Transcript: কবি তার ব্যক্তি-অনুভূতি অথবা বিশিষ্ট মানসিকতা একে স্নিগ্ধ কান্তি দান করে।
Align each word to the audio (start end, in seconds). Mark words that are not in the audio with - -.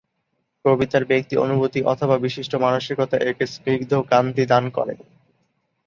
কবি 0.65 0.85
তার 0.87 1.03
ব্যক্তি-অনুভূতি 1.05 1.79
অথবা 1.83 2.15
বিশিষ্ট 2.17 2.53
মানসিকতা 2.57 3.17
একে 3.29 3.45
স্নিগ্ধ 3.53 3.91
কান্তি 4.11 4.43
দান 4.51 4.63
করে। 4.77 4.93